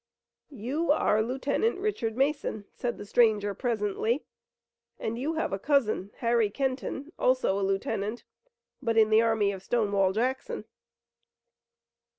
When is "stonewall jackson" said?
9.61-10.65